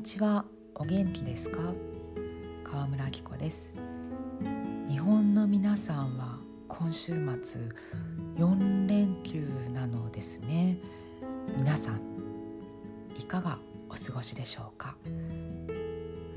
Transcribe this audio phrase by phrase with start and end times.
[0.00, 0.46] にちは。
[0.76, 1.58] お元気ですか？
[2.64, 3.74] 川村明子です。
[4.88, 6.38] 日本の皆さんは
[6.68, 7.12] 今週
[7.42, 7.60] 末
[8.38, 10.78] 4連休なのですね。
[11.54, 12.00] 皆さん
[13.18, 13.58] いかが
[13.90, 14.96] お過ごしでしょうか？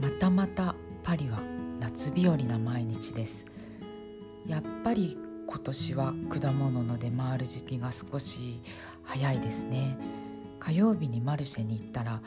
[0.02, 1.40] またまたパリは
[1.80, 3.46] 夏日和な毎日です。
[4.46, 5.18] やっぱり
[5.48, 8.62] 今年は果物の出回る時期が少し
[9.04, 9.98] 早いですね。
[10.60, 12.22] 火曜日にマルシェに行ったら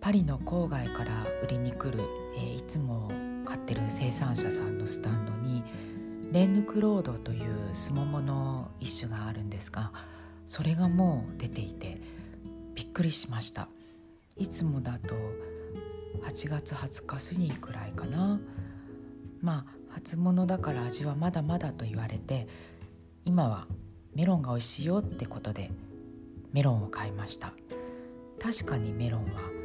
[0.00, 2.02] パリの郊外から売りに来る、
[2.34, 3.10] えー、いつも
[3.44, 5.62] 買ってる生産者さんのスタンドに
[6.32, 9.92] レンヌクロードというスモモの一種があるんですが
[10.46, 12.00] それがもう出ていて
[12.74, 13.68] びっくりしました。
[14.36, 15.14] いつもだと
[16.22, 18.40] 8月20日過ぎくらいかな。
[19.42, 22.48] まあ初物だから味はまだまだと言われて
[23.24, 23.66] 今は
[24.14, 25.70] メロンが美味しいよってことで
[26.52, 27.52] メロンを買いました。
[28.40, 29.59] 確かにメロンは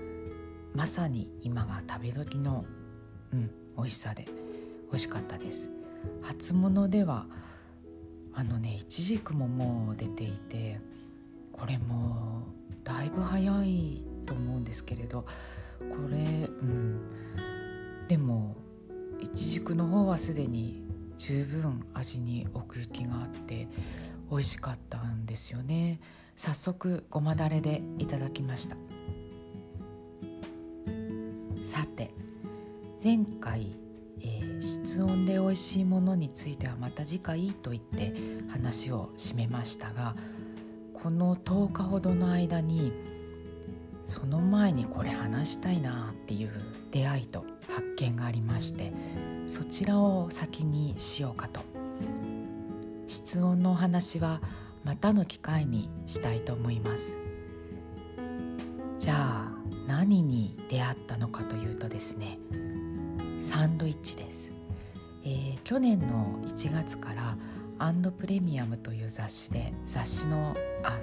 [0.75, 2.65] まさに今が食べ時の
[3.33, 5.69] うん美味しさで美味しかったです。
[6.21, 7.25] 初物では
[8.33, 10.79] あのねいちじくももう出ていて
[11.51, 12.43] これも
[12.83, 15.25] だいぶ早いと思うんですけれど
[15.79, 17.01] これうん
[18.07, 18.55] でも
[19.21, 20.83] いちじくの方はすでに
[21.17, 23.67] 十分味に奥行きがあって
[24.29, 25.99] 美味しかったんですよね。
[26.35, 28.75] 早速ごまだれでいただきました。
[31.75, 32.09] さて
[33.03, 33.75] 前回、
[34.21, 38.13] えー、室温で美味しいものについてはまた次回と言って
[38.47, 40.15] 話を締めましたが
[40.93, 42.93] この10日ほどの間に
[44.05, 46.51] その前にこれ話したいなっていう
[46.91, 48.93] 出会いと発見がありまして
[49.45, 51.59] そちらを先にしようかと。
[53.05, 54.39] 室温のお話は
[54.85, 57.17] またの機会にしたいと思います。
[58.97, 59.44] じゃあ
[59.87, 62.39] 何に出会ったのかというとですね
[63.39, 64.53] サンドイッチです、
[65.23, 67.37] えー、去年の1月から
[67.77, 70.97] 「アンドプレミアム」という雑誌で雑誌のあ、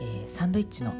[0.00, 0.92] えー、サンドイッチの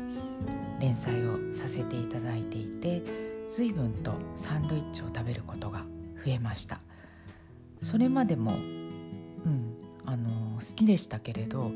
[0.80, 3.02] 連載をさせていただいていて
[3.48, 5.80] 随分とサンドイッチを食べることが
[6.24, 6.80] 増えました。
[7.82, 8.54] それまでも、う
[9.48, 9.74] ん、
[10.04, 11.72] あの好きでしたけれど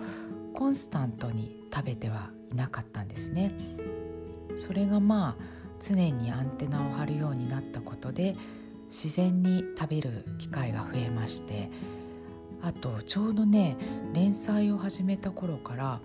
[0.52, 3.52] コンスタントに食べてはいなかったんですね。
[4.56, 5.44] それがまあ
[5.80, 8.36] 常にアンテナを張るようになったことで
[8.86, 11.70] 自然に食べる機会が増えまして
[12.62, 13.76] あとちょうどね
[14.12, 16.00] 連載を始めた頃から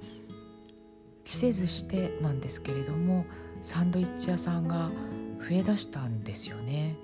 [1.24, 3.26] 季節してなんですけれども
[3.62, 4.90] サンドイッチ屋さんが
[5.40, 6.96] 増えだしたんですよね。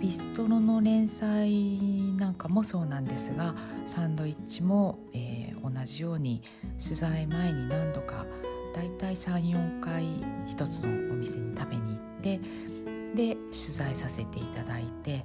[0.00, 3.54] ビストロの連載なんかもそうなんですが
[3.86, 6.42] サンドイッチも、えー、同じように
[6.82, 8.26] 取材前に何度か
[8.76, 10.04] だいたい34回
[10.46, 12.40] 一つのお店に食べに行って
[13.14, 15.24] で取材させていただいて、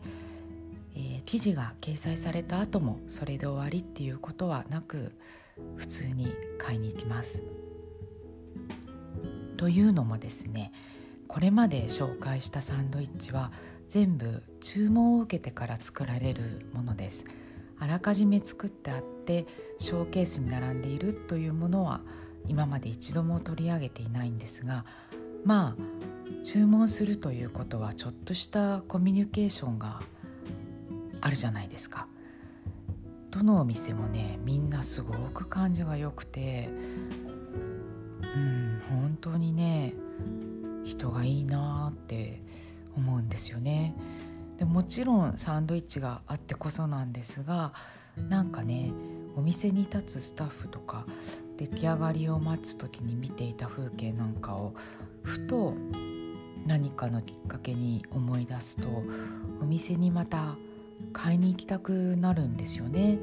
[0.95, 5.11] えー、記事が掲載された後もそれで終わりっていうことはなく
[5.75, 7.44] 普通に買いに行きます。
[9.57, 10.72] というのもですね
[11.28, 13.51] これまで紹介したサンドイッチは
[13.88, 17.25] 全部注文を受けてから作られるものです
[17.78, 19.45] あらかじめ作ってあって
[19.78, 22.01] ショーケースに並んでいるというものは
[22.47, 24.85] 今まで一度も取り上げていないんですが
[25.46, 30.00] まあ注文するということはちょっとしたコミュニケーションが
[31.22, 32.07] あるじゃないですか。
[33.29, 36.69] どのお店もねみんなすごく感じが良くて
[38.22, 39.94] うん本当にね
[40.84, 42.41] 人がいいなって
[42.96, 43.96] 思うんですよね。
[44.58, 47.73] でもちろんサンドイッチがあってこそなんですが
[48.29, 48.91] なんかね
[49.35, 51.06] お店に立つスタッフとか
[51.61, 54.73] 出来上がりを待つ時に見ていた風景なんかを
[55.22, 55.75] ふと
[56.66, 58.88] 何かのきっかけに思い出すと
[59.61, 60.55] お店にまた
[61.13, 63.19] 買いに行きたくなるんですよね。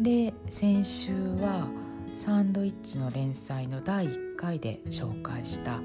[0.00, 1.68] で先週は
[2.14, 5.80] サンドイッチの連載の第1回で紹介した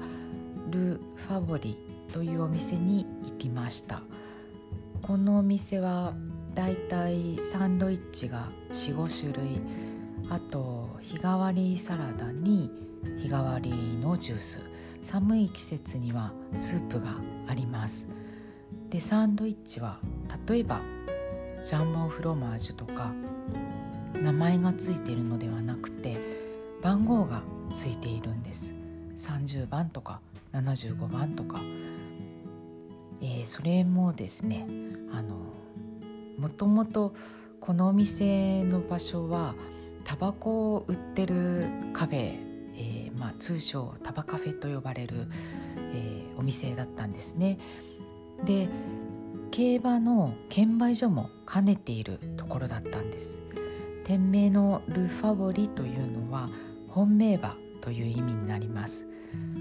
[0.70, 1.76] ル・ファボリ
[2.12, 4.02] というお店に行きました
[5.02, 6.14] このお店は
[6.54, 9.60] だいたいサンドイッチが45種類
[10.30, 12.70] あと日替わりサラダに
[13.18, 14.78] 日替わりのジュース。
[15.02, 17.14] 寒い季節にはスープが
[17.46, 18.06] あります。
[18.90, 19.98] でサンドイッチは
[20.46, 20.80] 例えば
[21.64, 23.12] ジャンボフロマージュとか
[24.14, 26.18] 名前がついているのではなくて
[26.82, 27.42] 番号が
[27.72, 28.74] ついているんです。
[29.16, 30.20] 30番とか
[30.52, 31.60] 75番とか、
[33.20, 34.66] えー、それもですね
[35.12, 35.36] あの
[36.38, 37.14] もともと
[37.60, 39.54] このお店の場所は
[40.08, 42.38] タバコを売ってるカフェ、
[42.76, 45.28] えー、まあ、通称タバカフェと呼ばれる、
[45.76, 47.58] えー、お店だったんですね。
[48.42, 48.70] で
[49.50, 53.40] 競馬の券売所も兼ねているところだったんです。
[54.04, 56.48] 店名のルファボリというのは
[56.88, 59.06] 本命馬という意味になります。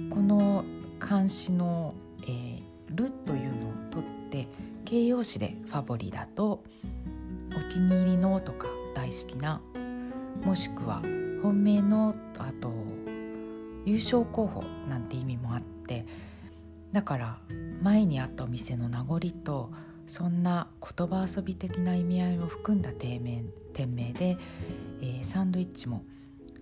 [0.09, 0.63] この
[0.97, 2.61] 漢詩の、えー、
[2.95, 4.47] ルというのを取って
[4.85, 6.63] 形容詞でファボリだと
[7.51, 9.61] お気に入りのとか大好きな
[10.43, 11.01] もしくは
[11.41, 12.71] 本命のあと
[13.85, 16.05] 優勝候補なんて意味もあって
[16.91, 17.39] だから
[17.81, 19.71] 前にあったお店の名残と
[20.07, 23.43] そんな言葉遊び的な意味合いを含んだ店名
[23.73, 24.37] 店名で、
[25.01, 26.03] えー、サンドイッチも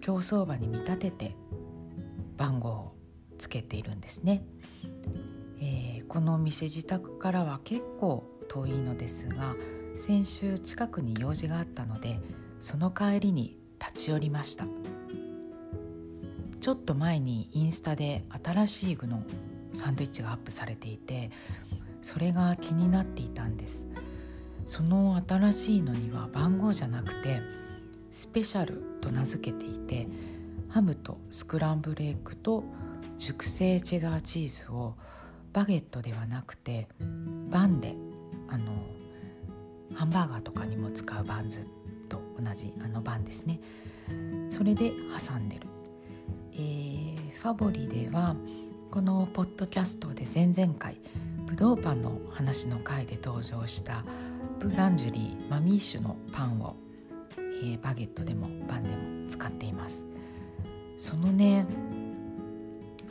[0.01, 1.35] 競走馬に見立てて
[2.37, 2.95] 番号を
[3.37, 4.43] つけているんですね。
[5.59, 9.55] えー、このお店自宅からは結構遠いのですが
[9.95, 12.19] 先週近くに用事があったので
[12.59, 13.57] その帰りに
[13.87, 14.65] 立ち寄りました。
[16.59, 19.23] ちょっと前にインスタで新しい具の
[19.73, 21.29] サンドイッチがアップされていて
[22.01, 23.85] それが気になっていたんです。
[24.65, 27.41] その新しいのには番号じゃなくて
[28.09, 30.07] スペシャルと名付けていて
[30.69, 32.63] ハムとスクランブルエッグと
[33.17, 34.95] 熟成チェダーチーズを
[35.53, 36.87] バゲットではなくて
[37.49, 37.95] バンで
[38.47, 38.71] あの
[39.93, 41.67] ハンバーガーとかにも使うバンズ
[42.39, 43.59] 同じあのバンですね。
[44.49, 45.67] それで挟んでる、
[46.53, 48.35] えー、ファボリでは
[48.91, 50.97] このポッドキャストで前々回
[51.45, 54.03] ブドウパンの話の回で登場した
[54.59, 56.75] ブランジュリーマミッシュのパンを、
[57.37, 60.05] えー、バゲットでもパンでも使っています。
[60.97, 61.65] そのね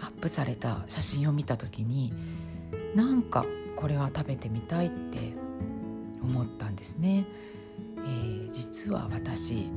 [0.01, 2.13] アップされた写真を見た時に
[2.95, 3.45] なんか
[3.77, 5.35] これは食べてみたいって
[6.23, 7.25] 思ったんですね、
[8.05, 9.71] えー、実は私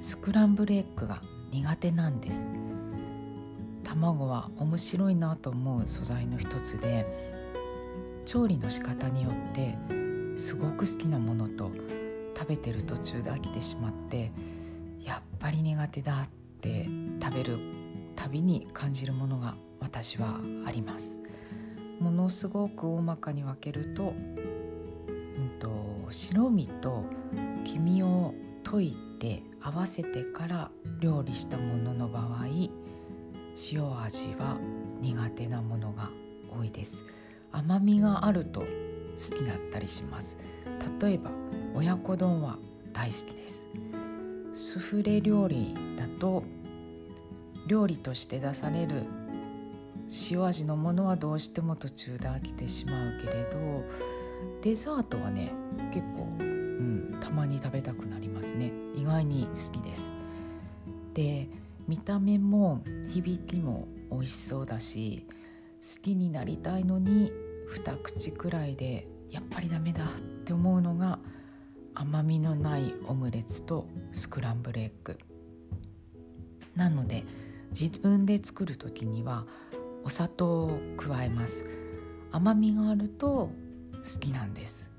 [0.00, 2.50] スクランブルエッグが苦手なんです。
[3.82, 7.06] 卵は面白いなと思う素材の一つで
[8.24, 9.76] 調理の仕方によって
[10.36, 11.70] すごく好きなものと
[12.36, 14.32] 食べてる途中で飽きてしまって
[15.04, 16.28] やっぱり苦手だっ
[16.60, 16.86] て
[17.22, 17.58] 食べる
[18.16, 21.20] たびに感じるものが私はあります。
[22.00, 25.68] ものすごく大まかに分けると,、うんと、
[26.10, 27.04] 白身と
[27.64, 30.70] 黄身を溶いて合わせてから
[31.00, 32.46] 料理したものの場合
[33.72, 34.58] 塩味は
[35.00, 36.10] 苦手なものが
[36.50, 37.02] 多いです。
[37.52, 38.66] 甘みがあると好
[39.36, 40.36] きだったりします。
[41.00, 41.30] 例えば
[41.74, 42.58] 親子丼は
[42.92, 43.66] 大好きです。
[44.52, 46.44] スフレ料理だと
[47.66, 49.04] 料理として出される
[50.30, 53.82] 塩味のものはどうしても途中で飽きてしまうけれど
[54.62, 55.52] デザートはね
[55.92, 56.53] 結構、
[57.20, 58.72] たまに食べたくなりますね。
[58.94, 60.12] 意外に好きです。
[61.14, 61.48] で
[61.86, 65.26] 見た目も響きも美味しそうだし
[65.82, 67.30] 好きになりたいのに
[67.68, 70.08] 二口くらいでやっぱりダメだっ
[70.44, 71.18] て思うのが
[71.94, 75.18] 甘みのないオムレツとスクランブルエッグ。
[76.74, 77.24] なので
[77.78, 79.46] 自分で作る時には
[80.04, 81.64] お砂糖を加えます。
[82.32, 83.50] 甘みがあると
[84.02, 84.93] 好きなんです。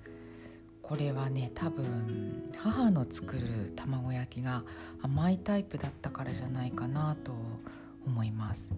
[0.87, 4.63] これはね多分母の作る卵焼きが
[5.01, 7.31] 甘いタイプだったからじゃないかなと
[8.06, 8.69] 思います。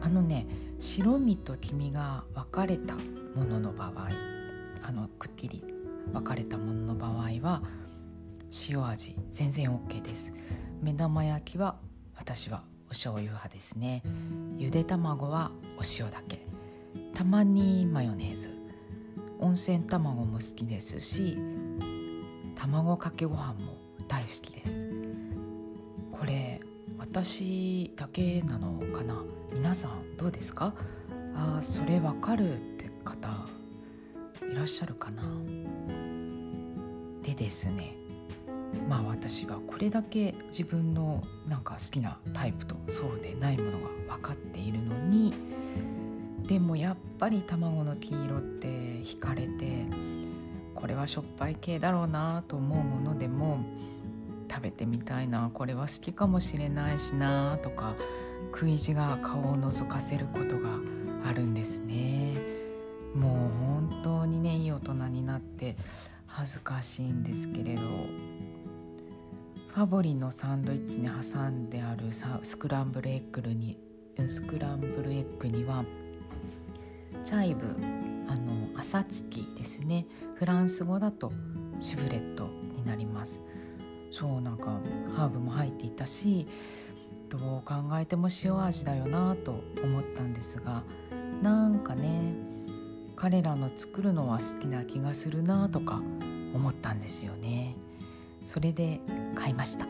[0.00, 0.46] あのね
[0.80, 2.94] 白身と黄身が分かれた
[3.36, 4.10] ものの場合
[4.82, 5.62] あのくっきり
[6.12, 7.62] 分かれたものの場合は
[8.68, 10.32] 塩味全然 OK です。
[10.82, 11.76] 目玉焼きは
[12.16, 14.02] 私はお醤油派ですね。
[14.58, 16.44] ゆで卵はお塩だけ。
[17.14, 18.59] たまにマヨネーズ。
[19.42, 21.38] 温泉卵も好きですし
[22.54, 24.92] 卵かけご飯も大好きです。
[26.12, 26.60] これ
[26.98, 29.24] 私だけなのかな？
[29.54, 30.74] 皆さんどうですか？
[31.34, 33.28] あそれわかるって方
[34.46, 35.22] いらっしゃるかな？
[37.22, 37.96] でですね
[38.90, 45.32] まあ私はこれだけ自分のなんか好きなタイプとそうでないものが分かっているのに
[46.50, 49.86] でもやっぱり卵の黄色って惹かれて
[50.74, 53.60] これはしょっぱい系だろうなと思うものでも
[54.50, 57.94] 食べてみたいなこれは好きかもしれないしなとか
[58.52, 60.70] 食い地が顔を覗かせることが
[61.24, 62.34] あるんですね。
[63.14, 65.76] もう本当にねいい大人になって
[66.26, 67.82] 恥ずかしいんですけれど
[69.68, 73.78] ファボリのサンドイッチに挟んであるスクランブルエッグに
[74.26, 75.84] スクランブルエッグには
[77.22, 77.76] チャイブ
[78.28, 80.06] あの朝月ですね。
[80.36, 81.32] フランス語だと
[81.80, 83.42] シブレットになります。
[84.10, 84.80] そうなんか
[85.14, 86.46] ハーブも入っていたし
[87.28, 90.82] どう考えても塩味だよなと思ったんですが
[91.42, 92.34] なんかね
[93.14, 96.02] 彼らの作るのは好きな気がするなとか
[96.52, 97.76] 思ったんですよね。
[98.44, 99.00] それで
[99.36, 99.86] 買いました、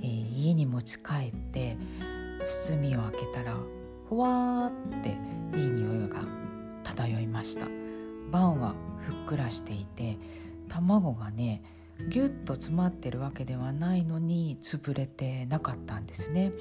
[0.00, 1.76] えー、家に持ち帰って
[2.44, 3.56] 包みを開けたら
[4.08, 5.10] ほわーって
[5.58, 6.24] いい匂いが
[6.84, 7.66] 漂いました。
[8.30, 10.18] 晩はふっくらしていて
[10.68, 11.62] 卵がね
[12.08, 16.52] ぎゅっと詰まってるわけではないのに潰れてなかったんですね。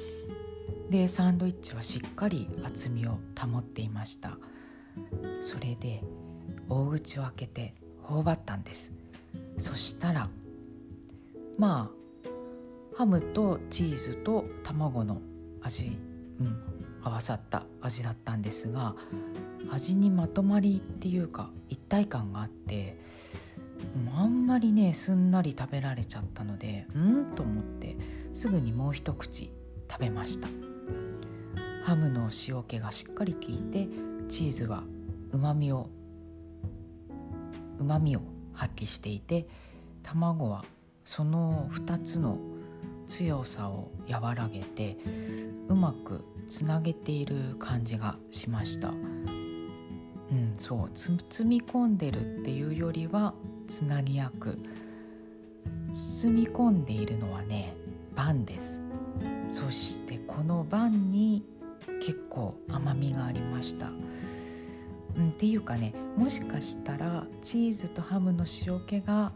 [0.89, 4.37] でサンドイッチはしっかり厚みを保っていました。
[5.41, 6.03] それで
[6.69, 8.91] 大口を開けて頬張ったんです。
[9.57, 10.29] そしたら
[11.57, 15.21] まあハムとチーズと卵の
[15.61, 15.99] 味、
[16.39, 16.76] うん、
[17.07, 18.95] 合わさった味だったんですが
[19.71, 22.97] 味にまとまりっていうか一体感があって
[24.15, 27.95] あんまりねすんなり食べられちゃったのでうんと思って
[28.33, 29.51] すぐにもう一口
[29.89, 30.47] 食べました。
[31.87, 33.87] ハムの塩気がしっかり効いて
[34.27, 34.83] チーズは
[35.31, 35.89] うまみを
[37.79, 38.21] うまみを
[38.51, 39.47] 発揮していて
[40.03, 40.65] 卵は
[41.05, 42.39] その2つの
[43.07, 44.97] 強さを和らげて
[45.69, 48.89] うまくつなげている感じがしました。
[48.89, 50.89] うん、そう。
[50.93, 53.33] 包み込んでるっていうよりは
[53.67, 54.59] つなぎ役。
[55.93, 57.75] 包み込んでいるのはね
[58.15, 58.81] バンです。
[59.49, 61.43] そしてこのバンに
[62.01, 63.89] 結構甘みがありました。
[65.15, 69.31] うん、っていうかねもしかしたらチーズとハムの塩気が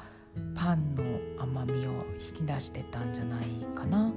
[0.55, 1.03] パンの
[1.41, 3.45] 甘みを引き出してたんじゃない
[3.75, 4.13] かな。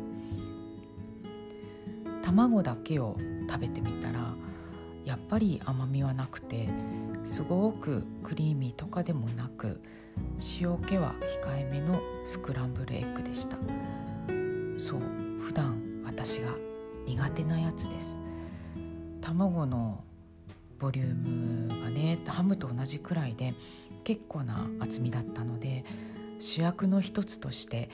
[2.23, 3.17] 卵だけを
[3.49, 4.35] 食べてみたら
[5.05, 6.69] やっぱり甘みはなくて
[7.25, 9.83] すごくクリーミーとかでもなく
[10.61, 13.57] 塩気は控えめのスクランブルエッグでした。
[14.79, 15.01] そう
[15.41, 16.51] 普段私が
[17.07, 18.19] 苦手なやつです。
[19.21, 20.03] 卵の
[20.79, 23.55] ボリュームがねハムと同じくらいで
[24.03, 25.85] 結構な厚みだったので
[26.45, 27.89] 主役の一つとして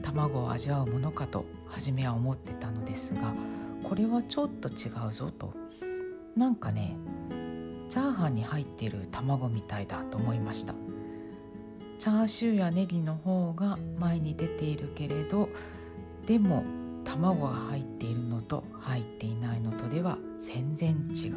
[0.00, 3.34] 卵を味わうものかと初めは思ってたのですが
[3.82, 5.52] これはちょっと違うぞと。
[6.34, 6.96] なんかね
[7.90, 10.74] チャーハンに入っている卵みたいだと思いました。
[11.98, 15.50] チャーシューやネギの方が前に出ているけれど
[16.26, 16.64] でも
[17.04, 21.34] 卵が入っているのと入っていないのとでは全然違う。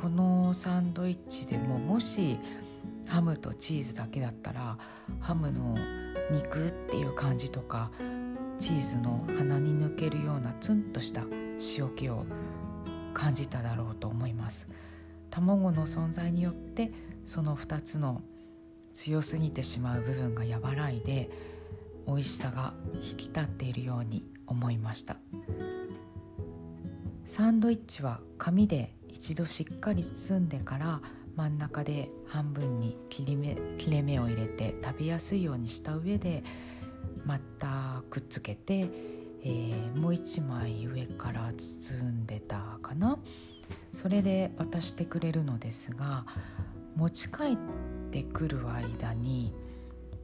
[0.00, 2.38] このサンドイッチでももし
[3.06, 4.78] ハムとチーズだけだったら
[5.20, 5.76] ハムの
[6.30, 7.90] 肉っていう感じとか
[8.58, 11.22] チーズの鼻に抜けるようなツンとした
[11.76, 12.24] 塩気を
[13.12, 14.68] 感じただろうと思います。
[15.30, 16.92] 卵の存在によって
[17.26, 18.22] その2つの
[18.92, 21.30] 強すぎてしまう部分が和らいで
[22.06, 25.16] 美味しさが引き立っているように思いました。
[27.26, 31.00] サンドイッチは紙で一度しっかり包んでから
[31.36, 36.44] 真ん中で半分に切り目切れ目を入れて食べやすいようにした上で
[37.24, 38.88] またくっつけて、
[39.42, 43.18] えー、もう一枚上から包んでたかな
[43.92, 46.24] それで渡してくれるのですが
[46.96, 47.58] 持ち帰っ
[48.10, 49.52] てくる間に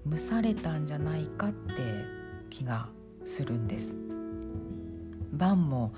[0.09, 1.75] 蒸されたんじゃないかって
[2.49, 2.89] 気が
[3.25, 3.95] するんです。
[5.33, 5.95] バンも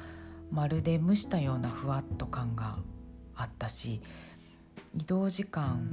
[0.50, 2.78] まるで蒸したようなふわっと感が
[3.34, 4.00] あったし
[4.94, 5.88] 移動時間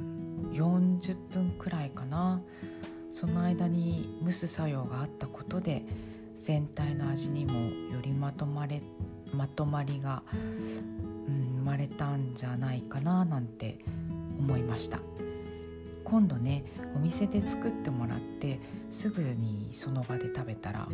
[0.51, 2.41] 40分くらいかな
[3.11, 5.83] その間に蒸す作用があったことで
[6.39, 7.53] 全体の味にも
[7.93, 8.81] よりまとまれ
[9.33, 10.35] まとまりが、う
[11.31, 13.79] ん、生まれたんじゃないかななんて
[14.39, 14.99] 思いました。
[16.09, 16.63] 今度ね
[16.95, 18.59] お店で作ってもらって
[18.89, 20.87] すぐにその場で食べたら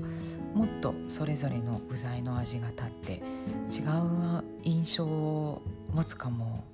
[0.53, 3.83] もっとそれぞれの具材の味が立って違
[4.39, 5.61] う印象を
[5.93, 6.65] 持つかも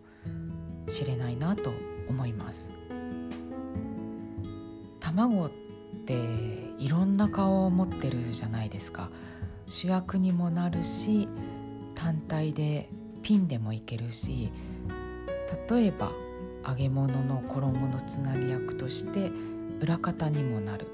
[0.88, 1.72] しれないなと
[2.10, 2.70] 思います。
[5.00, 5.52] 卵っ
[6.06, 6.14] て
[6.80, 9.10] いろんな顔を持ってるじゃないですか。
[9.68, 11.28] 主役にもなるし
[11.96, 12.90] 単体で
[13.22, 14.52] ピンでもいけるし
[15.70, 16.12] 例えば
[16.68, 19.32] 揚げ物の衣のつなぎ役として
[19.80, 20.88] 裏方にもなる。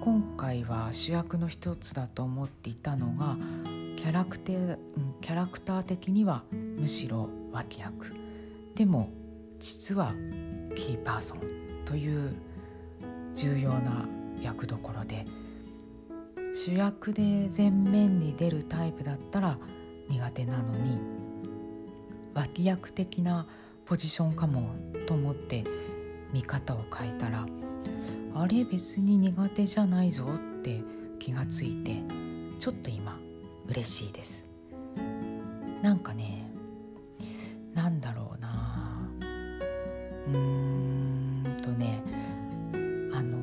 [0.00, 3.36] 今回は主役の一つだと思っていたのが
[3.96, 4.78] キャラクター
[5.20, 6.42] キャラクター的には
[6.78, 8.19] むしろ脇役。
[8.74, 9.10] でも
[9.58, 10.14] 実は
[10.74, 11.40] キーパーソン
[11.84, 12.34] という
[13.34, 14.06] 重要な
[14.42, 15.26] 役どころで
[16.54, 19.58] 主役で前面に出るタイプだったら
[20.08, 20.98] 苦手なのに
[22.34, 23.46] 脇役的な
[23.84, 24.74] ポジションかも
[25.06, 25.64] と思って
[26.32, 27.46] 見方を変えたら
[28.34, 30.80] あれ別に苦手じゃないぞって
[31.18, 31.96] 気がついて
[32.58, 33.18] ちょっと今
[33.66, 34.44] 嬉しいです。
[35.82, 36.39] なんかね
[40.32, 42.02] うーんとね
[43.12, 43.38] あの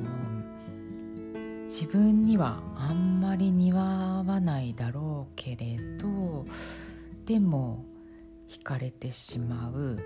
[1.64, 6.46] 自分にはあんまり似合わないだろうけれど
[7.26, 7.84] でも
[8.48, 9.98] 惹かれてしまう、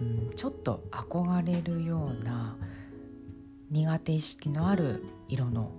[0.00, 2.56] うん、ちょっと憧れるような
[3.70, 5.72] 苦手意識のある色の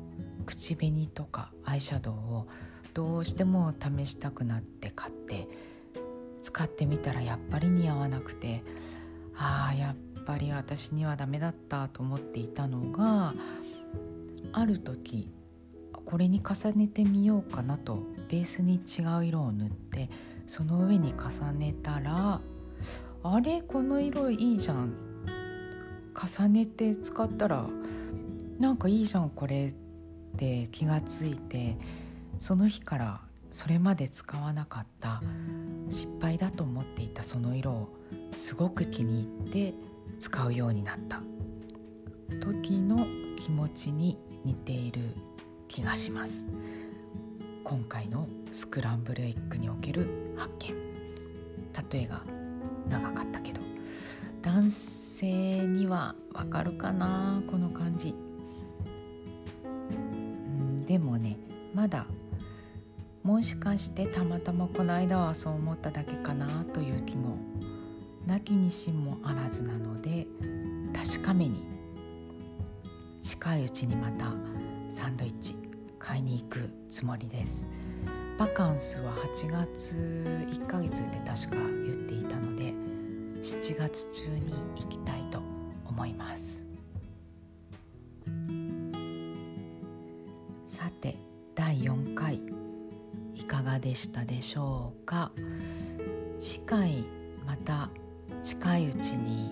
[0.45, 2.47] 口紅とかアイシャドウを
[2.93, 5.47] どうしても試したくなって買って
[6.41, 8.63] 使ってみたらやっぱり似合わなくて
[9.35, 9.95] ああやっ
[10.25, 13.33] ぱり私にはダメだったと思っていたのが
[14.53, 15.31] ある時
[16.05, 20.09] これに重ねてみようかなとベースに違う色を塗って
[20.47, 22.39] その上に重ねたら
[23.23, 25.09] あれこの色いいじゃん。
[26.19, 27.65] 重ねて使ったら
[28.59, 31.77] なんかいいじゃんこれって気がついて
[32.39, 33.21] その日から
[33.51, 35.21] それまで使わなかった
[35.89, 37.89] 失敗だと思っていたその色を
[38.33, 39.73] すごく気に入って
[40.17, 41.21] 使うようになった。
[42.41, 45.01] 時の気持ちに似ている
[45.67, 46.47] 気がします。
[47.63, 50.73] 今回のスクランブルエッグにおける発見。
[51.91, 52.23] 例えが
[52.89, 53.59] 長かったけど。
[54.41, 58.15] 男性にはわかるかなこの感じ。
[59.63, 61.37] うんでもね
[61.73, 62.07] まだ
[63.23, 66.98] もしかしてたまたまこの間はそう思っただけかなという
[68.49, 70.25] 気にしもあらずなので
[70.91, 71.63] 確かめに
[73.21, 74.25] 近いうちにまた
[74.89, 75.53] サンドイッチ
[75.99, 77.67] 買いに行くつもりです。
[78.39, 79.93] バカンスは8月
[80.49, 82.73] 1ヶ月って確か言っていたので
[83.43, 85.43] 7月中に行きたいと
[85.85, 86.63] 思います。
[90.65, 91.17] さて
[91.53, 92.41] 第4回
[93.35, 95.31] いかがでしたでしょうか？
[96.39, 97.03] 次回
[97.45, 97.91] また
[98.41, 99.51] 近いうちに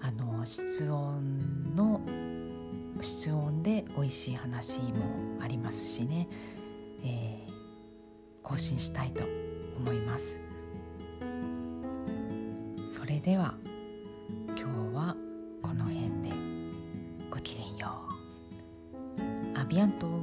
[0.00, 2.00] あの室温の
[3.00, 6.28] 室温で美味しい話もありますしね、
[7.04, 7.52] えー、
[8.42, 9.24] 更新したいと
[9.78, 10.38] 思います。
[12.86, 13.54] それでは
[14.48, 14.62] 今日
[14.94, 15.16] は
[15.62, 16.30] この辺で
[17.30, 18.02] ごきげんよ
[19.54, 19.58] う。
[19.58, 20.21] アビアント。